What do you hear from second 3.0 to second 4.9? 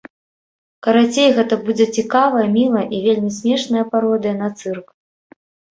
вельмі смешная пародыя на цырк.